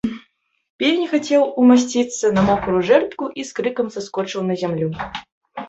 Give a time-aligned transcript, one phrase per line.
[0.83, 4.93] Певень хацеў умасціцца на мокрую жэрдку і з крыкам саскочыў на зямлю.